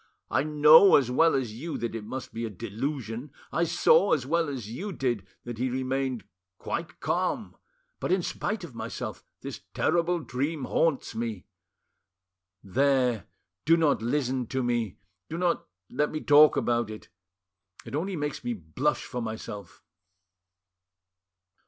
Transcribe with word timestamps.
I 0.31 0.41
know 0.41 0.95
as 0.95 1.11
well 1.11 1.35
as 1.35 1.53
you 1.53 1.77
that 1.77 1.93
it 1.93 2.03
must 2.03 2.33
be 2.33 2.43
a 2.43 2.49
delusion, 2.49 3.31
I 3.51 3.65
saw 3.65 4.13
as 4.13 4.25
well 4.25 4.49
as 4.49 4.67
you 4.67 4.91
did 4.91 5.27
that 5.43 5.59
he 5.59 5.69
remained 5.69 6.23
quite 6.57 6.99
calm, 6.99 7.55
but, 7.99 8.11
in 8.11 8.23
spite 8.23 8.63
of 8.63 8.73
myself, 8.73 9.23
this 9.41 9.61
terrible 9.75 10.19
dream 10.19 10.63
haunts 10.63 11.13
me... 11.13 11.45
.There, 12.63 13.27
do 13.63 13.77
not 13.77 14.01
listen 14.01 14.47
to 14.47 14.63
me, 14.63 14.97
do 15.29 15.37
not 15.37 15.67
let 15.87 16.09
me 16.09 16.19
talk 16.19 16.57
about 16.57 16.89
it; 16.89 17.09
it 17.85 17.93
only 17.93 18.15
makes 18.15 18.43
me 18.43 18.53
blush 18.55 19.05
for 19.05 19.21
myself." 19.21 19.83